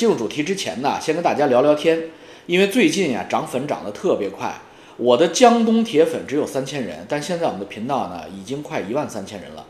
[0.00, 2.04] 进入主题之前呢，先跟大家聊聊天，
[2.46, 4.50] 因为最近呀涨粉涨得特别快，
[4.96, 9.66] 我的江东铁粉只有三千人，但现在我们的频道呢已经快一万三千人了，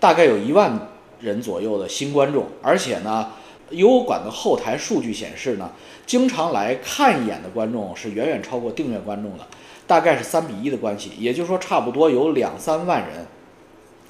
[0.00, 0.88] 大概有一万
[1.20, 3.32] 人左右的新观众，而且呢，
[3.68, 5.70] 油管的后台数据显示呢，
[6.06, 9.46] 经常来看一眼的观众是远远超过订阅观众的，
[9.86, 13.26] 大概是三比一的关系，也就是说差不多有两三万人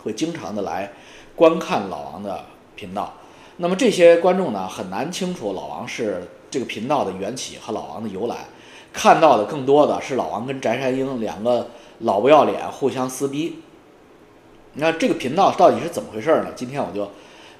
[0.05, 0.93] 会经常的来
[1.35, 2.45] 观看老王的
[2.77, 3.13] 频道。
[3.57, 8.47] 那么这些观众呢，很难清楚老王是这个频道的缘起和老王的由来，
[8.93, 13.61] 看到的更多的是老王跟翟山鹰两个老不要脸互相撕逼。
[14.73, 16.49] 那这个频道到底是怎么回事呢？
[16.57, 17.09] 今天我就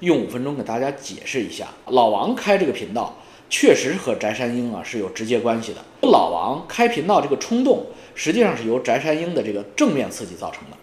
[0.01, 1.67] 用五分钟给大家解释一下。
[1.87, 3.15] 老王开这个频道，
[3.49, 5.79] 确实和翟山鹰啊是有直接关系的。
[6.01, 10.75] 老王开频道这个冲动，实际上是由翟山鹰的这个正面刺激造成的。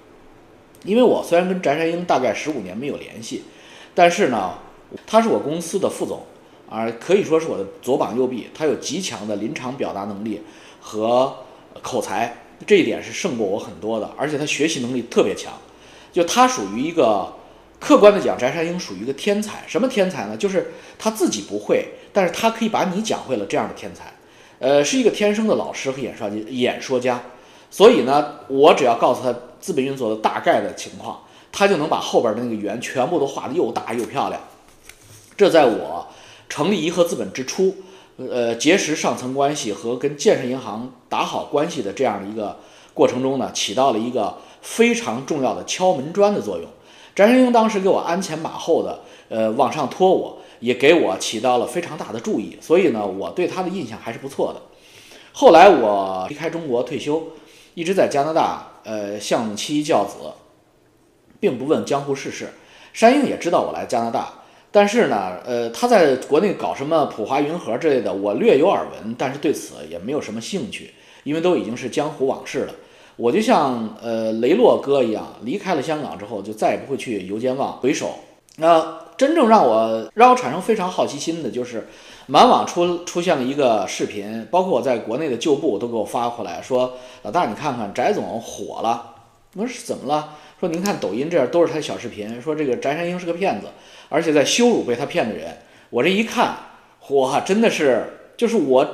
[0.84, 3.44] 因为我虽然跟翟山鹰大概十五年没有联系，
[3.94, 4.54] 但是呢。
[5.06, 6.22] 他是我公司的副总，
[6.68, 8.48] 啊，可以说是我的左膀右臂。
[8.54, 10.42] 他有极强的临场表达能力
[10.80, 11.34] 和
[11.82, 12.36] 口才，
[12.66, 14.10] 这一点是胜过我很多的。
[14.16, 15.52] 而且他学习能力特别强，
[16.12, 17.32] 就他属于一个
[17.80, 19.64] 客观的讲，翟山鹰属于一个天才。
[19.66, 20.36] 什么天才呢？
[20.36, 24.12] 就是他自己不会，但是他可以把你讲会了这样的天才。
[24.58, 27.20] 呃，是一个天生的老师和演说家，演说家。
[27.70, 34.40] 所以呢，我只要告诉他资本运作的大概的情况，他就能把后边的那个圆全部都画得又大又漂亮。
[35.36, 36.06] 这在我
[36.48, 37.74] 成立颐和资本之初，
[38.16, 42.58] 呃，结识上层关系和跟建设银行打好关系的这样的一个
[42.92, 46.68] 过程中呢，起到了一个非常重要的敲门砖的作用。
[47.14, 54.60] 翟山鹰当时给我鞍前马后的，呃，往上拖我，也给我起到了非常大的注意，所以呢，我对他的印象还是不错的。
[55.32, 57.22] 后来我离开中国退休，
[57.74, 60.16] 一直在加拿大，呃，相妻教子，
[61.40, 62.52] 并不问江湖世事。
[62.92, 64.41] 山鹰也知道我来加拿大。
[64.74, 70.94] 但是呢，呃，他在国内搞什么普华云和之类的，我略有耳闻，但是对此也没有什么兴趣，
[71.24, 72.74] 因为都已经是江湖往事了。
[73.16, 78.14] 我就像呃雷洛哥一样，离开了香港之后，就再也不会去游间望回首。
[78.56, 81.86] 那真正让我让我产生非常好奇心的，就是
[82.26, 86.94] 满网出出现了一个视频，包括我在国内的旧部都给我发过来，说
[87.24, 89.14] 老大你看看翟总火了，
[89.54, 90.30] 我说是怎么了？
[90.58, 93.66] 说您看抖音这样都是他的小视频，说这个翟山鹰是个骗子。
[94.12, 95.56] 而且在羞辱被他骗的人，
[95.88, 96.54] 我这一看，
[97.08, 98.04] 哇，真的是，
[98.36, 98.86] 就是我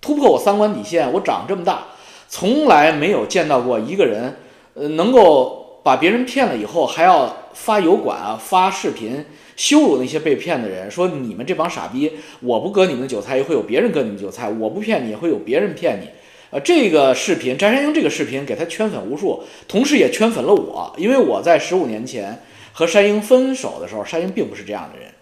[0.00, 1.12] 突破我三观底线。
[1.12, 1.86] 我长这么大，
[2.28, 4.38] 从来没有见到过一个人，
[4.74, 9.24] 呃，能够把别人骗了以后，还要发油管啊、发视频
[9.54, 12.10] 羞辱那些被骗的人，说你们这帮傻逼，
[12.40, 16.08] 我不割你们的韭菜，也会有别人割你们韭菜；我不骗你，也会有别人骗你。
[16.50, 22.36] 呃，这个视频，翟山鹰这个视频给他圈粉无数，同时也圈粉了我，因为我在十五年前。
[22.72, 25.12] 和山鹰分手的时候，山鹰并不是这样的人，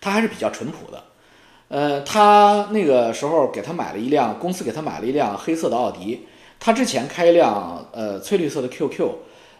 [0.00, 1.04] 他还是比较淳朴的。
[1.68, 6.26] 呃，他那个时候给他买了一辆公司给他买了一辆黑色的奥迪，
[6.60, 9.10] 他之前开一辆呃翠绿色的 QQ，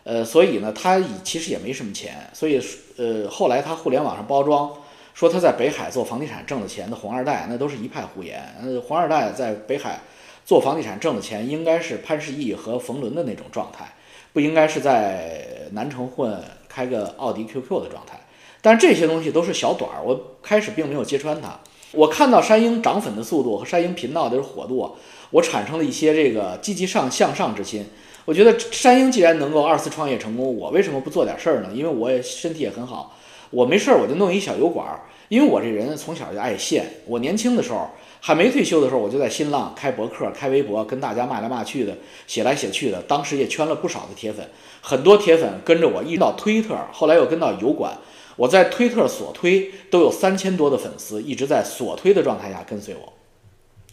[0.04, 2.60] 呃，所以呢，他其实也没什么钱，所以
[2.98, 4.70] 呃，后来他互联网上包装
[5.14, 8.42] 说他在北海做房地产挣的钱的红二代，那都是一派胡言。
[8.62, 10.00] 呃，红二代在北海
[10.44, 13.90] 做房地产挣的钱，应该是潘石屹和冯仑的那种状态，
[14.34, 16.38] 不应该是在南城混。
[16.72, 18.18] 开个奥迪 QQ 的状态，
[18.60, 20.02] 但这些东西都是小短儿。
[20.02, 21.58] 我开始并没有揭穿它。
[21.92, 24.96] 我看到山鹰涨粉的速度和山鹰频道的火度，
[25.30, 27.84] 我产生了一些这个积极上向上之心。
[28.24, 31.68] 我觉得山鹰既然能够二次创业成功，我为什么不做点事儿呢？
[31.74, 33.14] 因为我也身体也很好，
[33.50, 35.00] 我没事儿我就弄一小油管儿。
[35.28, 37.90] 因为我这人从小就爱现，我年轻的时候
[38.24, 43.02] 还没退休的时候，我就在新浪开博客、开微博，跟大家骂来骂去的，写来写去的。
[43.02, 44.48] 当时也圈了不少的铁粉。
[44.80, 47.98] 很多铁粉跟着我一直到推特，后来又跟到油管。
[48.36, 53.12] 我在推特锁推都有三千多的粉丝，一直在锁推的状态下跟随我。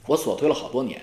[0.05, 1.01] 我锁推了好多年，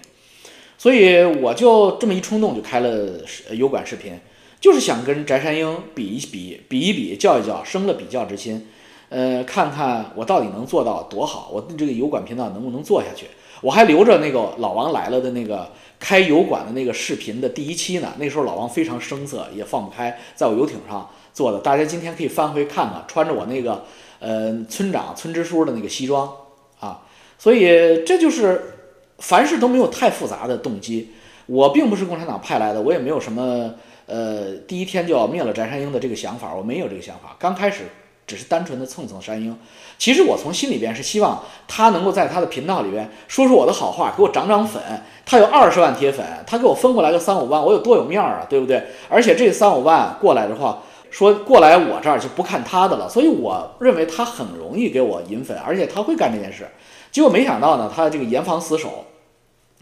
[0.79, 3.21] 所以我就这么一冲动就开了
[3.51, 4.17] 油管视频，
[4.61, 8.69] 就是想跟翟山鹰比一比，比一比，较一较，生了比较之心。
[9.09, 13.27] 呃，看看我到底能做到多好，我这个油管频道能不能做下去？
[13.63, 15.69] 我还留着那个老王来了的那个。
[15.99, 21.59] 开油管的那个视频的第一期呢，那时候老王非常生涩，也放不开，在我游艇上做的。
[21.61, 23.83] 大家今天可以翻回看看，穿着我那个
[24.21, 26.31] 呃村长村支书的那个西装
[26.79, 27.01] 啊。
[27.39, 28.75] 所以这就是
[29.21, 31.13] 凡事都没有太复杂的动机。
[31.47, 33.73] 我并不是共产党派来的，我也没有什么
[34.05, 37.35] 呃第一天就要灭了翟山鹰的这个想法，我没有这个想法。
[37.39, 37.85] 刚开始
[38.27, 39.57] 只是单纯的蹭蹭山鹰。
[39.99, 44.83] 其实我从心里边是希望他能够在他的频道里边说说我的好话，给我涨涨粉。
[45.25, 48.83] 他有二十万铁粉，他给我分过来个三五万，我有多有面儿啊，对不对？
[49.09, 56.69] 而且这三五万过来的话，说过来我这儿就不看他的了，所以我认为他很容易给我引粉，而且他会干这件事。
[57.11, 59.07] 结果没想到呢，他这个严防死守，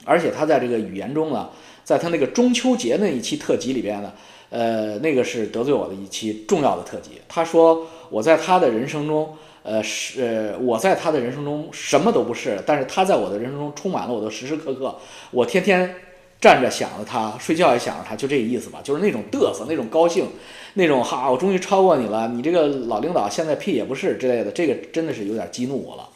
[0.05, 1.51] 而且他在这个语言中呢，
[1.83, 4.13] 在他那个中秋节那一期特辑里边呢，
[4.55, 7.11] 呃，那个是得罪我的一期重要的特辑。
[7.29, 14.97] 他说我在他的人生中，呃，是呃我在他的人生中什么都不是，但是他在我的人生中充满了我的时时刻刻，
[15.33, 15.95] 我天天。
[16.41, 20.27] 站着想着他，睡觉也想着他，就这个意思吧，就是那种嘚瑟，那种高兴，
[20.75, 26.07] 那种哈，我终于超过你了，你这个老领导现在屁也不是之类的，这个真的是有点激怒我了，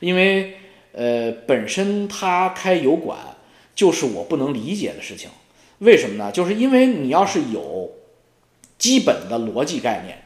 [0.00, 0.52] 因为
[0.92, 3.16] 呃，本身他开油管
[3.74, 5.30] 就是我不能理解的事情，
[5.82, 6.30] 为什么呢？
[6.30, 7.90] 就是因为你要是有
[8.78, 10.16] 基本的逻辑概念、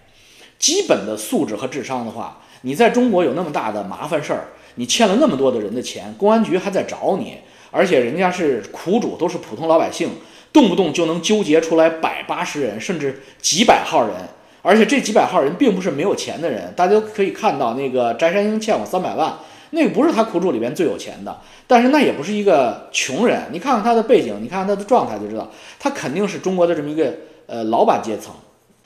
[0.59, 7.39] 基本的素质和智商的话，你在中国有那么大的麻烦事儿，你欠了那么多的人的钱，公安局还在找你。
[7.71, 10.11] 而且人家是苦主，都是普通老百姓，
[10.53, 14.15] 动不动就能纠结出来百八十人，甚至几百号人。
[14.63, 19.39] 而且这几百号人并不是没有钱的人，大家都可以看到，那个翟山鹰欠我三百万，
[19.71, 23.43] 那个不是他苦主里边最有钱的，但是那也不是一个穷人。
[23.53, 27.13] 你看看他的背景，你看看他的状态就知道，他肯定是中国的这么一个
[27.47, 28.35] 呃老板阶层。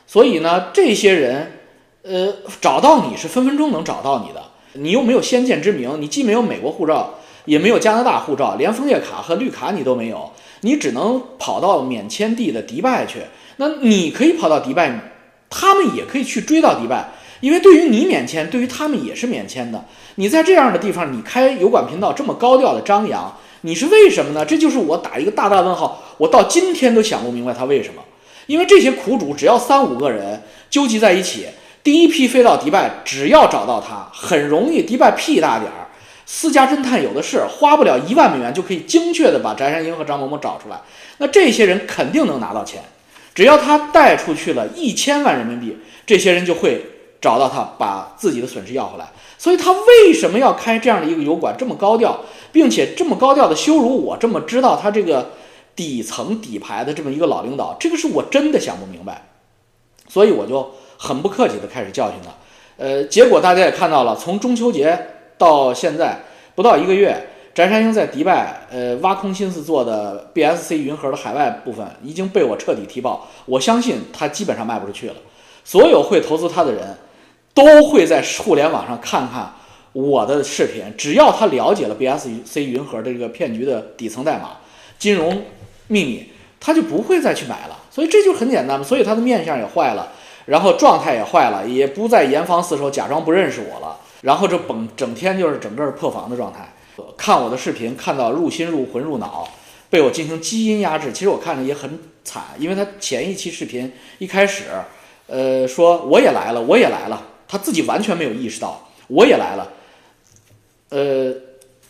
[0.06, 1.52] 所以呢，这些人，
[2.02, 4.42] 呃，找到你是分分钟能找到你的，
[4.74, 7.14] 你又没有先见之明，你既没有美国护照。
[7.46, 10.30] 也没有加拿大护照，连枫叶卡和绿卡你都没有，
[10.60, 13.20] 你只能跑到免签地的迪拜去。
[13.56, 15.12] 那你可以跑到迪拜，
[15.48, 17.08] 他们也可以去追到迪拜，
[17.40, 19.84] 因为对于你免签，对于他们也是免签的。
[20.16, 24.44] 你在这样的地方，你开油管频道这么高调的张扬，你是为什么呢？
[24.44, 28.02] 这就是我打一个大大问号，我到今天都想不明白他为什么。
[28.46, 31.46] 因为这些苦主只要三五个人纠集在一起，
[31.82, 35.86] 第一批飞到迪拜，只要找到他，很容易，迪拜屁大点儿。
[36.26, 40.80] 私家侦探有的是，花不了一万美元就可以精确的把翟山鹰和张某某找出来。
[41.18, 42.82] 那这些人肯定能拿到钱，
[43.34, 45.76] 只要他带出去了一千万人民币，
[46.06, 46.84] 这些人就会
[47.20, 49.06] 找到他，把自己的损失要回来。
[49.36, 52.20] 所以他为什么要开这样的一个油管，这么高调，
[52.50, 54.16] 并且这么高调的羞辱我？
[54.16, 55.30] 这么知道他这个
[55.74, 59.28] 底层底牌的这么一个老领导，这个是我真的想不明白。
[60.08, 62.30] 所以我就很不客气的开始教训他。
[62.76, 64.98] 呃，结果大家也看到了，从中秋节。
[65.40, 66.20] 到现在
[66.54, 67.16] 不到一个月，
[67.54, 73.26] 翟山鹰在迪拜，呃，挖空心思做的 BSC 云盒的海外部分已经被我彻底踢爆。
[73.46, 75.14] 我相信他基本上卖不出去了。
[75.64, 76.94] 所有会投资他的人，
[77.54, 79.52] 都会在互联网上看看
[79.92, 80.84] 我的视频。
[80.96, 84.58] 只要他了解了 BSC 云盒的这个骗局的底层代码、
[84.98, 85.42] 金融
[85.88, 87.78] 秘密，他就不会再去买了。
[87.90, 88.84] 所以这就很简单嘛。
[88.84, 90.12] 所以他的面相也坏了，
[90.46, 93.98] 然后状态也坏了，也不再严防死守，假装不认识我了。
[94.22, 96.72] 然后这整整天就是整个破防的状态，
[97.16, 99.48] 看我的视频看到入心入魂入脑，
[99.88, 101.10] 被我进行基因压制。
[101.10, 104.64] 其实我看着也很惨，因为他前一期视频一开始，
[105.26, 109.72] 呃，说我也来了，我也来了，他自己完全没有意识到我也来了。
[110.90, 111.34] 呃，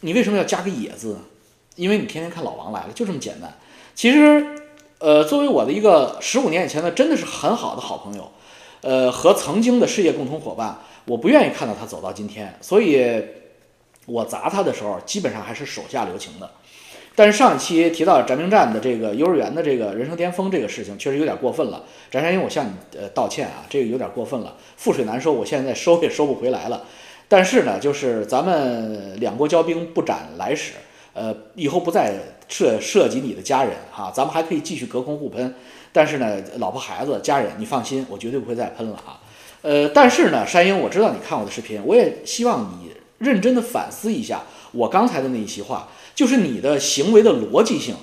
[0.01, 1.19] 你为什么要加个野字？
[1.77, 3.55] 因为你天天看老王来了，就这么简单。
[3.95, 4.65] 其实，
[4.99, 8.33] 呃，作为我的一个十五年以前的真的是很好的好朋友，
[8.81, 10.79] 呃，和曾经的事业共同伙伴。
[11.05, 13.23] 我不愿意看到他走到今天，所以
[14.07, 16.51] 我砸他的时候基本上还是手下留情的。
[17.21, 21.85] 但是上一期提到翟明站的这个幼儿园的这个人生巅峰这个事情，确实有点过分了。
[22.11, 26.83] 翟山鹰，我向你呃道歉啊，这个有点过分了，覆水难收，我现在收也收不回来了。
[27.29, 30.73] 但是呢，就是咱们两国交兵不斩来使，
[31.13, 32.15] 呃，以后不再
[32.49, 35.55] 涉涉及你的家人哈，咱们还可以继续隔空互喷。
[35.93, 39.21] 但是呢，老婆孩子家人，你放心，我绝对不会再喷了哈。
[39.61, 44.41] 呃，但是呢，山鹰，我知道你看我的视频，我也希望你认真的反思一下
[44.73, 47.95] 我刚才的那一席话，就是你的行为的逻辑性，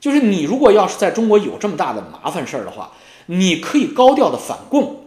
[0.00, 2.92] 就是你如果要是在中国有这么大的麻烦事儿的话，
[3.26, 5.04] 你可以高调的反共，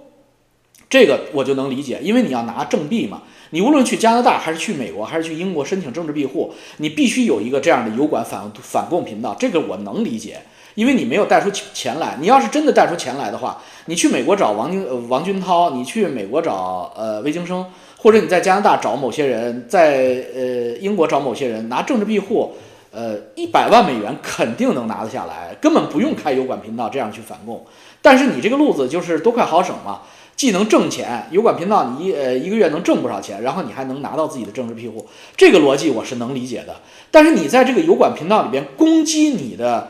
[0.90, 10.42] 这个我就能理解，因为你要拿政币嘛，你无论去加拿大还是去美国还是去英国申请政治庇护，你必须有一个这样的油管反反共频道，这个我能理解。
[10.76, 17.66] 因为你没有带出钱来，你要是真的带出钱来的话，你去美国找王军呃王军涛，你去美国找呃魏京生，
[18.08, 20.42] 或者你在加拿大找某些人，在呃
[20.80, 22.54] 英国找某些人拿政治庇护，
[22.90, 27.66] 呃一百万美元肯定能拿得下来，根本不用开油管频道这样去反共。
[28.02, 30.04] 但是你这个路子就是多快好省嘛，
[30.38, 36.78] 既能挣钱，油管频道你一呃一个月能挣不少钱，然后你还能拿到自己的政治庇护，这个逻辑我是能理解的。
[37.12, 39.90] 但是你在这个油管频道里边攻击你的。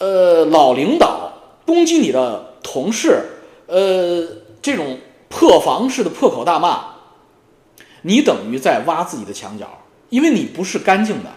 [0.00, 1.32] 呃，老领导
[1.66, 3.20] 攻击你的同事，
[3.66, 4.24] 呃，
[4.62, 4.96] 这种
[5.28, 6.97] 破防式的破口大骂，
[8.02, 9.66] 你等于在挖自己的墙角，
[10.10, 11.30] 因为你不是干净的，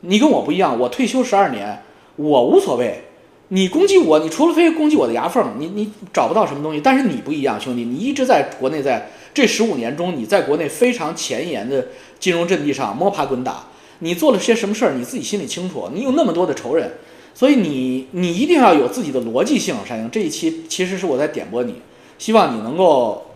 [0.00, 1.82] 你跟我不一样，我退休十二年，
[2.16, 3.04] 我无所谓，
[3.48, 6.80] 你攻击我，你除了非攻击我的牙缝，你你找不到什么东西。
[6.80, 11.88] 但是你不一样，兄弟，你一直在国内，在这十五年中，你在国内非常前沿的
[12.18, 13.64] 金融阵地上摸爬滚打，
[14.00, 15.90] 你做了些什么事儿，你自己心里清楚。
[15.92, 16.90] 你有那么多的仇人，
[17.34, 19.76] 所以你你一定要有自己的逻辑性。
[19.86, 21.74] 山鹰这一期其实是我在点拨你，
[22.18, 23.26] 希望你能够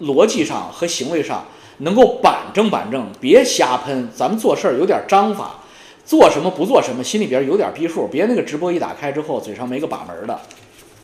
[0.00, 1.44] 逻辑上和行为上
[1.82, 4.08] 能够板正板正，别瞎喷。
[4.14, 5.58] 咱们做事儿有点章法。
[6.04, 10.36] 做什么不做什么，心里边有点逼数，别那个直播一打开之后嘴上没个把门的。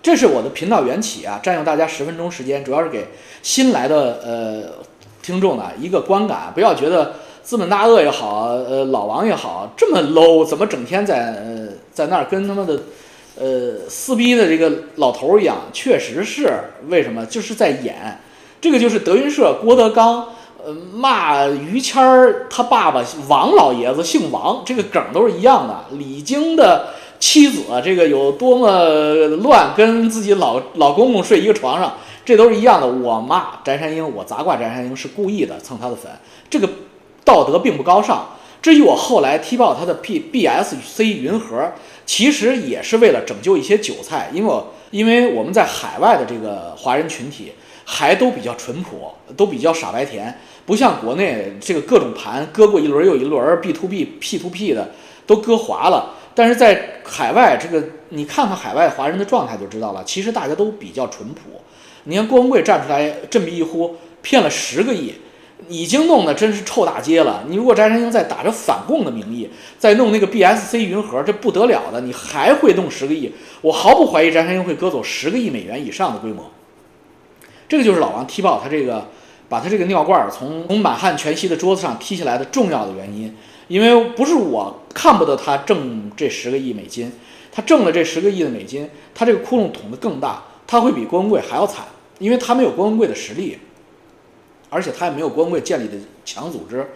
[0.02, 3.06] 这是我的频道缘起啊，占用大家十分钟时间，主要是给
[3.40, 4.85] 新来的呃
[5.23, 12.80] 听众呢一个观感，不要觉得资本大鳄也好，呃老王也好这么 low，怎么整天在呃在那儿跟他妈的
[13.38, 15.58] 呃撕逼的这个老头一样？
[15.73, 16.52] 确实是
[16.88, 17.25] 为什么？
[17.26, 18.18] 就是在演，
[18.61, 20.28] 这个就是德云社郭德纲。
[20.64, 25.84] 呃，骂于谦儿他爸爸王老爷子姓王，这个梗都是一样的。
[25.96, 28.68] 李菁的妻子这个有多么
[29.42, 32.86] 乱，跟自己老老公公睡一个床上，这都是一样的。
[32.88, 36.10] 我骂翟山鹰，我砸挂翟山鹰是故意的蹭他的粉，
[36.50, 36.68] 这个
[37.24, 38.26] 道德并不高尚。
[38.60, 41.72] 至于我后来踢爆他的 P B S C 云盒，
[42.04, 47.52] 其实也是为了拯救一些韭菜，因为我因为我们在海外的这个华人群体。
[47.90, 54.90] 还都比较淳朴，都比较傻白甜，不像国内这个各种盘割过一轮又一轮，B to B、P to P 的
[55.26, 56.14] 都割滑了。
[56.35, 61.62] 但是在海外，这个你看看海外华人的状态就知道了，其实大家都比较淳朴。
[62.04, 65.14] 你看郭文贵站出来振臂一呼，骗了十个亿，
[65.68, 67.44] 已经弄得真是臭大街了。
[67.48, 69.48] 你如果翟山鹰在打着反共的名义，
[69.78, 73.32] 在弄那个 BSC 云盒，这不得了的，你还会弄十个亿？
[73.60, 76.50] 我毫不怀疑翟山鹰会割走十个亿美元以上的规模。
[77.68, 79.08] 这个就是老王踢爆他这个，
[79.48, 83.34] 把他这个尿罐从从满汉全席的桌子上踢下来的重要的原因，
[83.66, 87.12] 因为不是我看不得他挣这十个亿美金，
[87.52, 91.84] 他挣了这十个亿的美金，他这个窟窿捅得更大，他会比郭文贵还要惨，
[92.18, 93.58] 因为他没有郭文贵的实力，
[94.70, 95.94] 而且他也没有郭文贵建立的
[96.25, 96.87] 强组织，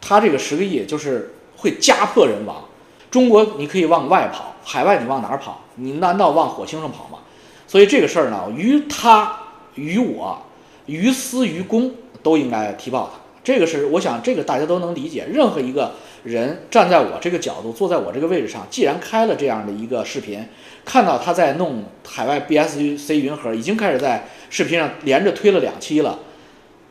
[0.00, 2.64] 他这个十个亿就是会家破人亡。
[3.10, 5.62] 中国你可以往外跑，海外你往哪儿跑？
[5.76, 7.18] 你难道往火星上跑吗？
[7.66, 9.40] 所以这个事儿呢，于他。
[9.74, 10.36] 于我，
[10.86, 13.20] 于私于公都应该踢爆他。
[13.44, 15.24] 这个是我想，这个大家都能理解。
[15.30, 15.92] 任何一个
[16.24, 20.44] 人站在我这个角度，坐在我这个位置上，既然开了这样的一个视频，
[20.84, 26.18] 看到他在弄海外 BSC 云盒，已经开始在视频上连着推了两期了，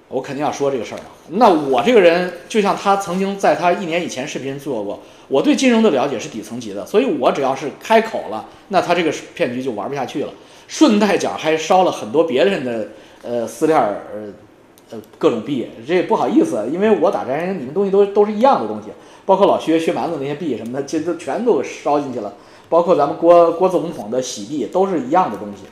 [0.10, 1.04] 我肯定要说这个事儿了。
[1.30, 10.34] 那我这个人就像他曾经在他一年以前视频做过，我对金融的了解是底层级的，所以我只要是开口了，那他这个骗局就玩不下去了。
[10.68, 12.90] 顺带脚还烧了很多别人的
[13.24, 18.90] 呃私链呃各种币，这也不好意思，因为我打战你们东西都都是一样的东西，
[19.26, 22.34] 包括老薛薛蛮子那些币什么的，这都全都烧进去了，
[22.70, 25.64] 包括咱们郭郭总统的洗币都是一样的东西，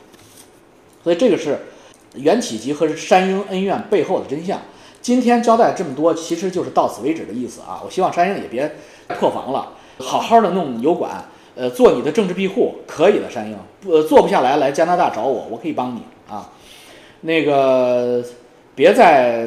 [1.04, 1.60] 所以这个是
[2.16, 4.60] 缘起及和山鹰恩怨背后的真相。
[5.02, 7.80] 今天交代这么多，其实就是到此为止的意思啊！
[7.86, 8.76] 我希望山鹰也别
[9.20, 11.24] 破防了，好好的弄油管。
[11.58, 13.58] 呃，做你的政治庇护可以的，山鹰，
[13.88, 16.52] 呃，做不下来来加拿大找我，我可以帮你啊。
[17.22, 18.22] 那个，
[18.76, 19.46] 别在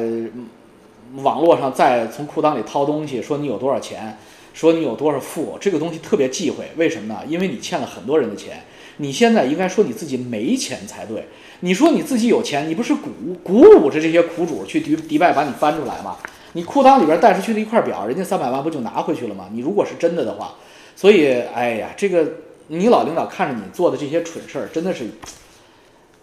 [1.17, 4.17] 网络上再从裤裆里掏东西，说你有多少钱，
[4.53, 6.65] 说你有多少富，这个东西特别忌讳。
[6.75, 7.21] 为什么呢？
[7.27, 8.63] 因为你欠了很多人的钱。
[8.97, 11.25] 你现在应该说你自己没钱才对。
[11.61, 13.09] 你说你自己有钱，你不是鼓
[13.41, 16.17] 鼓舞着这些苦主去迪迪拜把你翻出来吗？
[16.53, 19.49] 你裤裆里边带出去的一块表，人家三百万不就拿回去了吗？
[19.53, 20.55] 你如果是真的的话。
[20.95, 22.27] 所以，哎呀，这个
[22.67, 25.05] 你老领导看着你做的这些蠢事儿，真的是，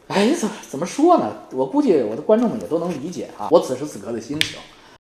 [0.09, 1.33] 哎，怎怎么说呢？
[1.53, 4.59] 我估计我的观众们也都能理解啊，我此时此刻的心情。